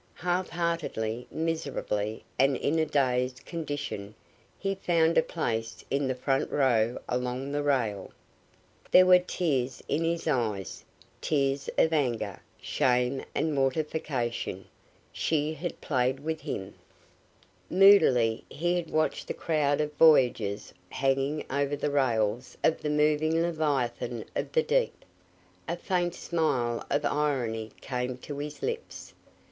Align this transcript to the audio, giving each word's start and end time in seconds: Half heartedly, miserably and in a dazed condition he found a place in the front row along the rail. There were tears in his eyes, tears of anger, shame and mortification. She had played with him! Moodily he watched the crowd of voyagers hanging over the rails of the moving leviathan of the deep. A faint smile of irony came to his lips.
Half 0.15 0.49
heartedly, 0.49 1.27
miserably 1.29 2.23
and 2.39 2.57
in 2.57 2.79
a 2.79 2.87
dazed 2.87 3.45
condition 3.45 4.15
he 4.57 4.73
found 4.73 5.15
a 5.15 5.21
place 5.21 5.85
in 5.91 6.07
the 6.07 6.15
front 6.15 6.49
row 6.49 6.97
along 7.07 7.51
the 7.51 7.61
rail. 7.61 8.09
There 8.89 9.05
were 9.05 9.19
tears 9.19 9.83
in 9.87 10.03
his 10.03 10.25
eyes, 10.27 10.83
tears 11.21 11.69
of 11.77 11.93
anger, 11.93 12.39
shame 12.59 13.23
and 13.35 13.53
mortification. 13.53 14.65
She 15.13 15.53
had 15.53 15.79
played 15.81 16.19
with 16.21 16.41
him! 16.41 16.73
Moodily 17.69 18.43
he 18.49 18.81
watched 18.81 19.27
the 19.27 19.35
crowd 19.35 19.79
of 19.81 19.93
voyagers 19.97 20.73
hanging 20.89 21.45
over 21.47 21.75
the 21.75 21.91
rails 21.91 22.57
of 22.63 22.81
the 22.81 22.89
moving 22.89 23.39
leviathan 23.39 24.25
of 24.35 24.51
the 24.53 24.63
deep. 24.63 25.05
A 25.67 25.75
faint 25.77 26.15
smile 26.15 26.83
of 26.89 27.05
irony 27.05 27.69
came 27.81 28.17
to 28.17 28.39
his 28.39 28.63
lips. 28.63 29.13